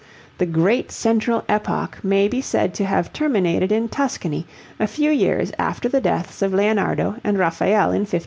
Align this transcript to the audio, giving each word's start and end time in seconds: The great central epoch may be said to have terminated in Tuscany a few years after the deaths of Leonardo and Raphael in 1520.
The 0.39 0.47
great 0.47 0.91
central 0.91 1.43
epoch 1.47 2.03
may 2.03 2.27
be 2.27 2.41
said 2.41 2.73
to 2.73 2.85
have 2.85 3.13
terminated 3.13 3.71
in 3.71 3.87
Tuscany 3.87 4.47
a 4.79 4.87
few 4.87 5.11
years 5.11 5.51
after 5.59 5.87
the 5.87 6.01
deaths 6.01 6.41
of 6.41 6.55
Leonardo 6.55 7.17
and 7.23 7.37
Raphael 7.37 7.91
in 7.91 8.01
1520. 8.09 8.19